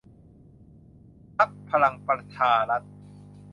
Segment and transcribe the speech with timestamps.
[1.37, 2.83] พรรคพลังประชารัฐ